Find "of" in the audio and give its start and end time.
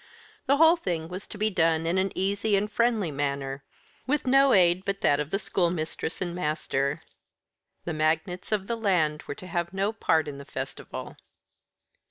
5.19-5.29, 8.51-8.65